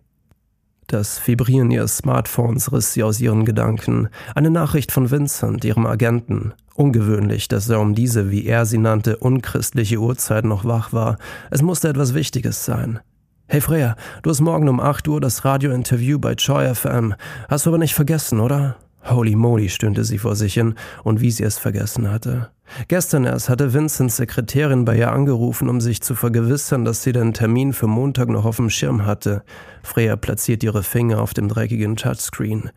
Das 0.88 1.20
Vibrieren 1.28 1.70
ihres 1.70 1.98
Smartphones 1.98 2.72
riss 2.72 2.94
sie 2.94 3.04
aus 3.04 3.20
ihren 3.20 3.44
Gedanken. 3.44 4.08
Eine 4.36 4.52
Nachricht 4.52 4.94
von 4.94 5.12
Vincent, 5.12 5.66
ihrem 5.66 5.86
Agenten. 5.86 6.54
Ungewöhnlich, 6.76 7.50
dass 7.50 7.68
er 7.68 7.82
um 7.82 7.94
diese, 7.94 8.32
wie 8.32 8.46
er 8.46 8.66
sie 8.66 8.78
nannte, 8.78 9.18
unchristliche 9.18 9.98
Uhrzeit 9.98 10.46
noch 10.46 10.64
wach 10.64 10.94
war. 10.94 11.18
Es 11.52 11.62
musste 11.62 11.90
etwas 11.90 12.14
Wichtiges 12.14 12.64
sein. 12.64 13.02
Hey 13.48 13.62
Freya, 13.62 13.96
du 14.24 14.32
hast 14.32 14.42
morgen 14.42 14.68
um 14.68 14.80
8 14.80 15.08
Uhr 15.08 15.22
das 15.22 15.46
Radiointerview 15.46 16.18
bei 16.18 16.34
Joy 16.34 16.74
FM. 16.74 17.14
Hast 17.48 17.66
du 17.66 17.70
aber 17.70 17.78
nicht 17.78 17.94
vergessen, 17.94 18.40
oder? 18.40 18.78
Holy 19.08 19.36
moly, 19.36 19.70
stöhnte 19.70 20.04
sie 20.04 20.18
vor 20.18 20.36
sich 20.36 20.56
hin, 20.56 20.74
und 21.04 21.22
wie 21.22 21.30
sie 21.30 21.44
es 21.44 21.60
vergessen 21.60 22.10
hatte. 22.10 22.50
Gestern 22.88 23.24
erst 23.24 23.48
hatte 23.48 23.72
Vincents 23.72 24.18
Sekretärin 24.18 24.84
bei 24.84 24.98
ihr 24.98 25.12
angerufen, 25.12 25.70
um 25.70 25.80
sich 25.80 26.02
zu 26.02 26.16
vergewissern, 26.16 26.86
dass 26.86 27.04
sie 27.04 27.12
den 27.12 27.36
Termin 27.36 27.74
für 27.74 27.86
Montag 27.86 28.30
noch 28.30 28.46
auf 28.46 28.56
dem 28.56 28.72
Schirm 28.72 29.06
hatte. 29.06 29.44
Freya 29.84 30.16
platziert 30.16 30.64
ihre 30.64 30.82
Finger 30.82 31.22
auf 31.22 31.36
dem 31.36 31.48
dreckigen 31.48 31.98
Touchscreen. 31.98 32.72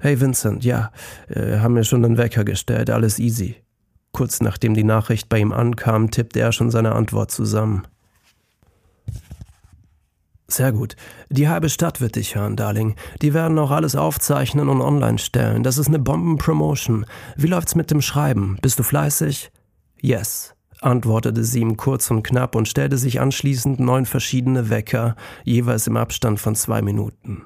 Hey 0.00 0.20
Vincent, 0.20 0.64
ja, 0.64 0.90
äh, 1.28 1.58
haben 1.58 1.74
mir 1.74 1.84
schon 1.84 2.02
den 2.02 2.18
Wecker 2.18 2.42
gestellt, 2.44 2.90
alles 2.90 3.20
easy. 3.20 3.54
Kurz 4.10 4.40
nachdem 4.40 4.74
die 4.74 4.84
Nachricht 4.84 5.28
bei 5.28 5.38
ihm 5.38 5.52
ankam, 5.52 6.10
tippte 6.10 6.40
er 6.40 6.50
schon 6.50 6.72
seine 6.72 6.96
Antwort 6.96 7.30
zusammen. 7.30 7.86
Sehr 10.50 10.72
gut. 10.72 10.96
Die 11.28 11.46
halbe 11.48 11.68
Stadt 11.68 12.00
wird 12.00 12.16
dich 12.16 12.34
hören, 12.34 12.56
Darling. 12.56 12.96
Die 13.20 13.34
werden 13.34 13.58
auch 13.58 13.70
alles 13.70 13.94
aufzeichnen 13.94 14.70
und 14.70 14.80
online 14.80 15.18
stellen. 15.18 15.62
Das 15.62 15.76
ist 15.76 15.88
eine 15.88 15.98
Bombenpromotion. 15.98 17.04
Wie 17.36 17.48
läuft's 17.48 17.74
mit 17.74 17.90
dem 17.90 18.00
Schreiben? 18.00 18.56
Bist 18.62 18.78
du 18.78 18.82
fleißig? 18.82 19.52
Yes, 20.00 20.54
antwortete 20.80 21.44
sie 21.44 21.60
ihm 21.60 21.76
kurz 21.76 22.10
und 22.10 22.22
knapp 22.22 22.54
und 22.54 22.66
stellte 22.66 22.96
sich 22.96 23.20
anschließend 23.20 23.78
neun 23.78 24.06
verschiedene 24.06 24.70
Wecker, 24.70 25.16
jeweils 25.44 25.86
im 25.86 25.98
Abstand 25.98 26.40
von 26.40 26.54
zwei 26.54 26.80
Minuten. 26.80 27.42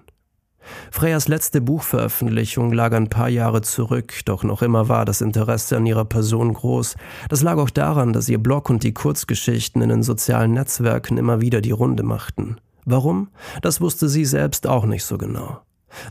Freyas 0.93 1.27
letzte 1.27 1.61
Buchveröffentlichung 1.61 2.73
lag 2.73 2.93
ein 2.93 3.09
paar 3.09 3.29
Jahre 3.29 3.63
zurück, 3.63 4.21
doch 4.27 4.45
noch 4.45 4.63
immer 4.63 4.89
war 4.89 5.05
das 5.05 5.21
Interesse 5.21 5.77
an 5.77 5.87
ihrer 5.87 6.05
Person 6.05 6.55
groß. 6.55 6.95
Das 7.29 7.43
lag 7.43 7.57
auch 7.57 7.71
daran, 7.71 8.13
dass 8.13 8.29
ihr 8.29 8.39
Blog 8.39 8.71
und 8.71 8.85
die 8.85 8.95
Kurzgeschichten 8.95 9.83
in 9.83 9.89
den 9.89 10.03
sozialen 10.05 10.53
Netzwerken 10.53 11.19
immer 11.19 11.41
wieder 11.41 11.61
die 11.61 11.73
Runde 11.73 12.05
machten. 12.05 12.59
Warum? 12.85 13.29
Das 13.61 13.81
wusste 13.81 14.09
sie 14.09 14.25
selbst 14.25 14.67
auch 14.67 14.85
nicht 14.85 15.05
so 15.05 15.19
genau. 15.19 15.61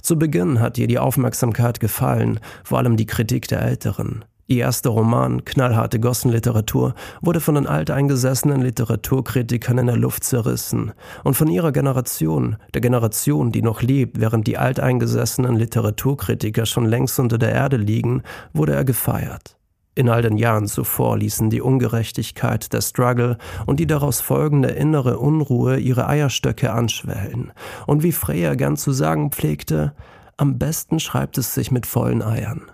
Zu 0.02 0.18
Beginn 0.18 0.60
hat 0.60 0.78
ihr 0.78 0.88
die 0.88 1.00
Aufmerksamkeit 1.00 1.80
gefallen, 1.80 2.40
vor 2.64 2.78
allem 2.78 2.98
die 2.98 3.06
Kritik 3.06 3.48
der 3.48 3.62
Älteren. 3.62 4.24
Ihr 4.52 4.66
erster 4.66 4.90
Roman, 4.90 5.46
knallharte 5.46 6.00
Gossenliteratur, 6.00 6.94
wurde 7.22 7.40
von 7.40 7.56
den 7.56 7.68
alteingesessenen 7.68 8.62
Literaturkritikern 8.62 9.78
in 9.78 9.88
der 9.88 9.96
Luft 9.96 10.26
zerrissen. 10.26 10.92
Und 11.24 11.36
von 11.36 11.48
ihrer 11.48 11.72
Generation, 11.72 12.58
der 12.74 12.82
Generation, 12.82 13.54
die 13.54 13.62
noch 13.62 13.82
lebt, 13.82 14.20
während 14.20 14.48
die 14.48 14.58
alteingesessenen 14.58 15.56
Literaturkritiker 15.56 16.66
schon 16.66 16.86
längst 16.86 17.18
unter 17.18 17.38
der 17.38 17.54
Erde 17.54 17.78
liegen, 17.78 18.24
wurde 18.52 18.74
er 18.74 18.84
gefeiert. 18.84 19.56
In 19.94 20.08
all 20.08 20.22
den 20.22 20.38
Jahren 20.38 20.68
zuvor 20.68 21.18
ließen 21.18 21.50
die 21.50 21.62
Ungerechtigkeit, 21.62 22.72
der 22.72 22.82
Struggle 22.82 23.38
und 23.66 23.80
die 23.80 23.88
daraus 23.88 24.22
folgende 24.22 24.70
innere 24.70 25.20
Unruhe 25.20 25.78
ihre 25.78 26.08
Eierstöcke 26.08 26.72
anschwellen. 26.72 27.52
Und 27.88 28.02
wie 28.02 28.14
Freya 28.14 28.56
gern 28.56 28.78
zu 28.78 28.94
sagen 28.94 29.32
pflegte, 29.32 29.94
am 30.38 30.58
besten 30.58 31.00
schreibt 31.00 31.38
es 31.38 31.54
sich 31.54 31.72
mit 31.72 31.86
vollen 31.86 32.22
Eiern. 32.22 32.72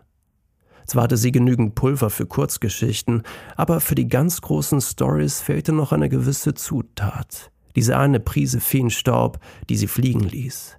Zwar 0.85 1.03
hatte 1.03 1.17
sie 1.17 1.31
genügend 1.31 1.75
Pulver 1.75 2.09
für 2.09 2.25
Kurzgeschichten, 2.25 3.23
aber 3.57 3.81
für 3.81 3.95
die 3.95 4.07
ganz 4.07 4.39
großen 4.39 4.79
Stories 4.79 5.41
fehlte 5.41 5.73
noch 5.73 5.91
eine 5.91 6.09
gewisse 6.09 6.53
Zutat. 6.53 7.51
Diese 7.75 7.97
eine 7.97 8.19
Prise 8.19 8.59
Feenstaub, 8.59 9.39
die 9.69 9.75
sie 9.75 9.87
fliegen 9.87 10.21
ließ. 10.21 10.77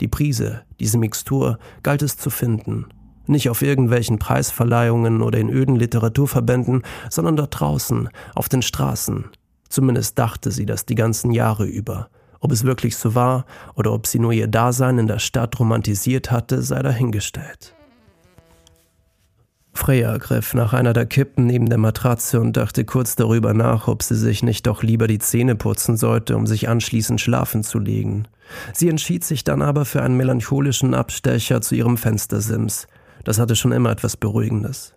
Die 0.00 0.08
Prise, 0.08 0.62
diese 0.80 0.96
Mixtur, 0.96 1.58
galt 1.82 2.02
es 2.02 2.16
zu 2.16 2.30
finden. 2.30 2.86
Nicht 3.26 3.48
auf 3.48 3.62
irgendwelchen 3.62 4.18
Preisverleihungen 4.18 5.22
oder 5.22 5.38
in 5.38 5.48
öden 5.48 5.76
Literaturverbänden, 5.76 6.82
sondern 7.08 7.36
dort 7.36 7.58
draußen, 7.58 8.08
auf 8.34 8.48
den 8.48 8.62
Straßen. 8.62 9.26
Zumindest 9.68 10.18
dachte 10.18 10.50
sie 10.50 10.66
das 10.66 10.86
die 10.86 10.96
ganzen 10.96 11.32
Jahre 11.32 11.64
über. 11.64 12.08
Ob 12.40 12.50
es 12.50 12.64
wirklich 12.64 12.96
so 12.96 13.14
war 13.14 13.46
oder 13.76 13.92
ob 13.92 14.06
sie 14.06 14.18
nur 14.18 14.32
ihr 14.32 14.48
Dasein 14.48 14.98
in 14.98 15.06
der 15.06 15.20
Stadt 15.20 15.58
romantisiert 15.60 16.30
hatte, 16.30 16.60
sei 16.62 16.82
dahingestellt. 16.82 17.74
Freya 19.74 20.18
griff 20.18 20.52
nach 20.52 20.74
einer 20.74 20.92
der 20.92 21.06
Kippen 21.06 21.46
neben 21.46 21.68
der 21.68 21.78
Matratze 21.78 22.40
und 22.40 22.56
dachte 22.56 22.84
kurz 22.84 23.16
darüber 23.16 23.54
nach, 23.54 23.88
ob 23.88 24.02
sie 24.02 24.16
sich 24.16 24.42
nicht 24.42 24.66
doch 24.66 24.82
lieber 24.82 25.06
die 25.06 25.18
Zähne 25.18 25.56
putzen 25.56 25.96
sollte, 25.96 26.36
um 26.36 26.46
sich 26.46 26.68
anschließend 26.68 27.20
schlafen 27.20 27.62
zu 27.62 27.78
legen. 27.78 28.28
Sie 28.74 28.88
entschied 28.88 29.24
sich 29.24 29.44
dann 29.44 29.62
aber 29.62 29.84
für 29.84 30.02
einen 30.02 30.16
melancholischen 30.16 30.94
Abstecher 30.94 31.62
zu 31.62 31.74
ihrem 31.74 31.96
Fenstersims. 31.96 32.86
Das 33.24 33.38
hatte 33.38 33.56
schon 33.56 33.72
immer 33.72 33.90
etwas 33.90 34.16
Beruhigendes. 34.16 34.94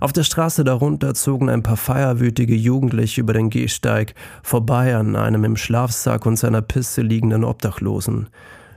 Auf 0.00 0.12
der 0.12 0.24
Straße 0.24 0.64
darunter 0.64 1.14
zogen 1.14 1.50
ein 1.50 1.62
paar 1.62 1.76
feierwütige 1.76 2.54
Jugendliche 2.54 3.20
über 3.20 3.34
den 3.34 3.50
Gehsteig, 3.50 4.14
vorbei 4.42 4.96
an 4.96 5.16
einem 5.16 5.44
im 5.44 5.56
Schlafsack 5.56 6.26
und 6.26 6.38
seiner 6.38 6.62
Pisse 6.62 7.02
liegenden 7.02 7.44
Obdachlosen. 7.44 8.28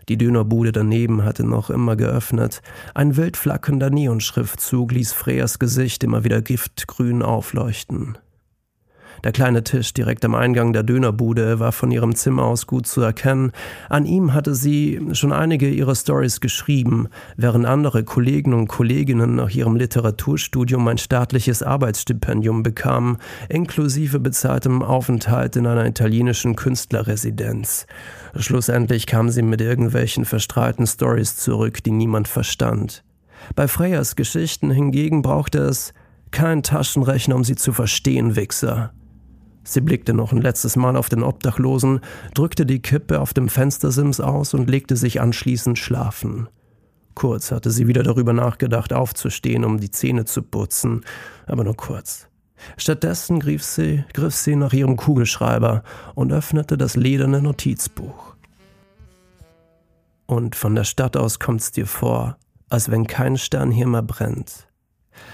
Die 0.09 0.17
Dönerbude 0.17 0.71
daneben 0.71 1.23
hatte 1.23 1.45
noch 1.45 1.69
immer 1.69 1.95
geöffnet. 1.95 2.61
Ein 2.95 3.15
wild 3.15 3.37
flackernder 3.37 3.91
Neonschriftzug 3.91 4.91
ließ 4.91 5.13
Freyas 5.13 5.59
Gesicht 5.59 6.03
immer 6.03 6.23
wieder 6.23 6.41
giftgrün 6.41 7.21
aufleuchten. 7.21 8.17
Der 9.23 9.31
kleine 9.31 9.63
Tisch 9.63 9.93
direkt 9.93 10.23
am 10.23 10.35
Eingang 10.35 10.73
der 10.73 10.83
Dönerbude 10.83 11.59
war 11.59 11.71
von 11.71 11.91
ihrem 11.91 12.15
Zimmer 12.15 12.43
aus 12.43 12.67
gut 12.67 12.87
zu 12.87 13.01
erkennen. 13.01 13.51
An 13.89 14.05
ihm 14.05 14.33
hatte 14.33 14.55
sie 14.55 15.01
schon 15.11 15.33
einige 15.33 15.69
ihrer 15.69 15.95
Stories 15.95 16.39
geschrieben, 16.39 17.09
während 17.35 17.65
andere 17.65 18.03
Kollegen 18.03 18.53
und 18.53 18.67
Kolleginnen 18.67 19.35
nach 19.35 19.49
ihrem 19.49 19.75
Literaturstudium 19.75 20.87
ein 20.87 20.97
staatliches 20.97 21.63
Arbeitsstipendium 21.63 22.63
bekamen, 22.63 23.17
inklusive 23.49 24.19
bezahltem 24.19 24.81
Aufenthalt 24.81 25.55
in 25.55 25.67
einer 25.67 25.85
italienischen 25.85 26.55
Künstlerresidenz. 26.55 27.87
Schlussendlich 28.37 29.05
kam 29.05 29.29
sie 29.29 29.41
mit 29.41 29.61
irgendwelchen 29.61 30.25
verstrahlten 30.25 30.87
Stories 30.87 31.35
zurück, 31.35 31.83
die 31.83 31.91
niemand 31.91 32.27
verstand. 32.27 33.03
Bei 33.55 33.67
Freyas 33.67 34.15
Geschichten 34.15 34.71
hingegen 34.71 35.21
brauchte 35.21 35.59
es 35.59 35.93
kein 36.31 36.63
Taschenrechner, 36.63 37.35
um 37.35 37.43
sie 37.43 37.55
zu 37.55 37.73
verstehen, 37.73 38.35
Wichser. 38.35 38.91
Sie 39.69 39.81
blickte 39.81 40.15
noch 40.15 40.31
ein 40.31 40.41
letztes 40.41 40.75
Mal 40.75 40.95
auf 40.95 41.09
den 41.09 41.21
Obdachlosen, 41.21 41.99
drückte 42.33 42.65
die 42.65 42.81
Kippe 42.81 43.21
auf 43.21 43.35
dem 43.35 43.49
Fenstersims 43.49 44.19
aus 44.19 44.55
und 44.55 44.67
legte 44.67 44.95
sich 44.95 45.21
anschließend 45.21 45.77
schlafen. 45.77 46.49
Kurz 47.13 47.51
hatte 47.51 47.69
sie 47.69 47.87
wieder 47.87 48.01
darüber 48.01 48.33
nachgedacht, 48.33 48.93
aufzustehen, 48.93 49.63
um 49.63 49.79
die 49.79 49.91
Zähne 49.91 50.25
zu 50.25 50.41
putzen, 50.41 51.05
aber 51.45 51.63
nur 51.63 51.77
kurz. 51.77 52.27
Stattdessen 52.77 53.39
griff 53.39 53.63
sie, 53.63 54.03
griff 54.13 54.33
sie 54.33 54.55
nach 54.55 54.73
ihrem 54.73 54.97
Kugelschreiber 54.97 55.83
und 56.15 56.33
öffnete 56.33 56.75
das 56.75 56.95
lederne 56.95 57.39
Notizbuch. 57.39 58.35
Und 60.25 60.55
von 60.55 60.73
der 60.73 60.83
Stadt 60.83 61.15
aus 61.15 61.37
kommt's 61.37 61.71
dir 61.71 61.85
vor, 61.85 62.37
als 62.69 62.89
wenn 62.89 63.05
kein 63.05 63.37
Stern 63.37 63.69
hier 63.69 63.87
mehr 63.87 64.01
brennt. 64.01 64.67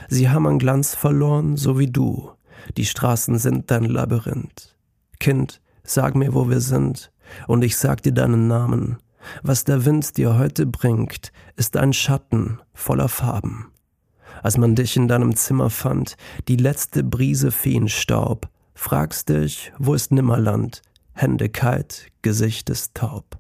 Sie 0.10 0.30
haben 0.30 0.46
an 0.46 0.60
Glanz 0.60 0.94
verloren, 0.94 1.56
so 1.56 1.80
wie 1.80 1.88
du. 1.90 2.32
Die 2.78 2.86
Straßen 2.86 3.38
sind 3.38 3.72
dein 3.72 3.86
Labyrinth. 3.86 4.76
Kind, 5.20 5.62
sag 5.84 6.16
mir, 6.16 6.34
wo 6.34 6.50
wir 6.50 6.62
sind, 6.62 7.12
und 7.48 7.64
ich 7.64 7.78
sag 7.78 8.02
dir 8.04 8.12
deinen 8.12 8.48
Namen. 8.48 8.98
Was 9.42 9.64
der 9.64 9.86
Wind 9.86 10.18
dir 10.18 10.38
heute 10.38 10.66
bringt, 10.66 11.32
ist 11.56 11.78
ein 11.78 11.94
Schatten 11.94 12.60
voller 12.74 13.10
Farben. 13.10 13.72
Als 14.44 14.58
man 14.58 14.76
dich 14.76 14.96
in 14.98 15.08
deinem 15.08 15.36
Zimmer 15.36 15.70
fand, 15.70 16.18
die 16.48 16.58
letzte 16.58 17.04
Brise 17.04 17.52
Feenstaub, 17.52 18.50
fragst 18.74 19.30
dich, 19.30 19.72
wo 19.80 19.94
ist 19.94 20.12
Nimmerland? 20.12 20.82
Hände 21.14 21.50
kalt, 21.50 22.08
Gesicht 22.22 22.70
ist 22.70 22.94
taub 22.94 23.40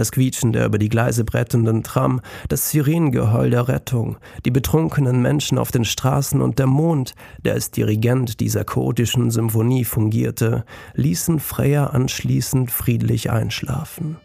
das 0.00 0.12
Quietschen 0.12 0.52
der 0.52 0.66
über 0.66 0.78
die 0.78 0.88
Gleise 0.88 1.24
brettenden 1.24 1.82
Tram, 1.82 2.20
das 2.48 2.70
Sirenengeheul 2.70 3.50
der 3.50 3.68
Rettung, 3.68 4.16
die 4.44 4.50
betrunkenen 4.50 5.20
Menschen 5.20 5.58
auf 5.58 5.70
den 5.70 5.84
Straßen 5.84 6.40
und 6.40 6.58
der 6.58 6.66
Mond, 6.66 7.14
der 7.44 7.52
als 7.52 7.70
Dirigent 7.70 8.40
dieser 8.40 8.64
chaotischen 8.64 9.30
Symphonie 9.30 9.84
fungierte, 9.84 10.64
ließen 10.94 11.38
Freya 11.38 11.88
anschließend 11.88 12.70
friedlich 12.70 13.30
einschlafen. 13.30 14.16